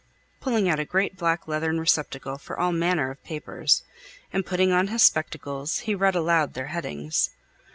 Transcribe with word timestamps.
pulling 0.39 0.67
out 0.67 0.79
a 0.79 0.83
great 0.83 1.15
black 1.15 1.47
leathern 1.47 1.79
receptacle 1.79 2.39
for 2.39 2.59
all 2.59 2.71
manner 2.71 3.11
of 3.11 3.23
papers. 3.23 3.83
And 4.33 4.43
putting 4.43 4.71
on 4.71 4.87
his 4.87 5.03
spectacles, 5.03 5.81
he 5.81 5.93
read 5.93 6.15
aloud 6.15 6.55
their 6.55 6.69
headings. 6.73 7.29